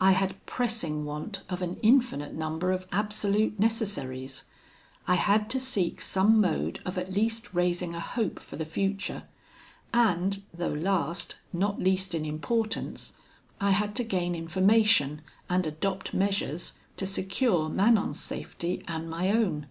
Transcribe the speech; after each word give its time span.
I 0.00 0.12
had 0.12 0.36
pressing 0.46 1.04
want 1.04 1.42
of 1.50 1.60
an 1.60 1.80
infinite 1.82 2.32
number 2.32 2.70
of 2.70 2.86
absolute 2.92 3.58
necessaries; 3.58 4.44
I 5.08 5.16
had 5.16 5.50
to 5.50 5.58
seek 5.58 6.00
some 6.00 6.40
mode 6.40 6.78
of 6.86 6.96
at 6.96 7.12
least 7.12 7.52
raising 7.54 7.92
a 7.92 7.98
hope 7.98 8.38
for 8.38 8.54
the 8.54 8.64
future; 8.64 9.24
and, 9.92 10.44
though 10.56 10.68
last, 10.68 11.38
not 11.52 11.80
least 11.82 12.14
in 12.14 12.24
importance, 12.24 13.14
I 13.60 13.72
had 13.72 13.96
to 13.96 14.04
gain 14.04 14.36
information, 14.36 15.22
and 15.50 15.66
adopt 15.66 16.14
measures, 16.14 16.74
to 16.98 17.04
secure 17.04 17.68
Manon's 17.68 18.20
safety 18.20 18.84
and 18.86 19.10
my 19.10 19.28
own. 19.30 19.66